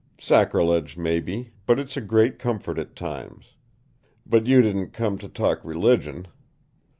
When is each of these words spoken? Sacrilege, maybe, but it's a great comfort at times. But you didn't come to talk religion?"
Sacrilege, 0.19 0.97
maybe, 0.97 1.51
but 1.67 1.77
it's 1.77 1.95
a 1.95 2.01
great 2.01 2.39
comfort 2.39 2.79
at 2.79 2.95
times. 2.95 3.53
But 4.25 4.47
you 4.47 4.63
didn't 4.63 4.93
come 4.93 5.19
to 5.19 5.27
talk 5.29 5.63
religion?" 5.63 6.25